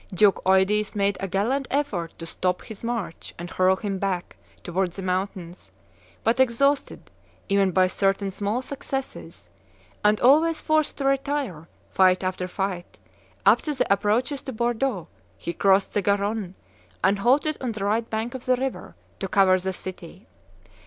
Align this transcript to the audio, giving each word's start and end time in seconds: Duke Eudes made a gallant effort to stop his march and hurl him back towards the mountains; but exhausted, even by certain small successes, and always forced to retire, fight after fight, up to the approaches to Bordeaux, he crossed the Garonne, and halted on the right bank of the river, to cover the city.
Duke 0.11 0.41
Eudes 0.47 0.95
made 0.95 1.15
a 1.19 1.27
gallant 1.27 1.67
effort 1.69 2.17
to 2.17 2.25
stop 2.25 2.63
his 2.63 2.83
march 2.83 3.35
and 3.37 3.51
hurl 3.51 3.75
him 3.75 3.99
back 3.99 4.35
towards 4.63 4.95
the 4.95 5.03
mountains; 5.03 5.69
but 6.23 6.39
exhausted, 6.39 7.11
even 7.49 7.69
by 7.69 7.85
certain 7.85 8.31
small 8.31 8.63
successes, 8.63 9.47
and 10.03 10.19
always 10.19 10.59
forced 10.59 10.97
to 10.97 11.05
retire, 11.05 11.67
fight 11.91 12.23
after 12.23 12.47
fight, 12.47 12.97
up 13.45 13.61
to 13.61 13.75
the 13.75 13.93
approaches 13.93 14.41
to 14.41 14.51
Bordeaux, 14.51 15.07
he 15.37 15.53
crossed 15.53 15.93
the 15.93 16.01
Garonne, 16.01 16.55
and 17.03 17.19
halted 17.19 17.59
on 17.61 17.73
the 17.73 17.85
right 17.85 18.09
bank 18.09 18.33
of 18.33 18.45
the 18.45 18.55
river, 18.55 18.95
to 19.19 19.27
cover 19.27 19.59
the 19.59 19.71
city. 19.71 20.25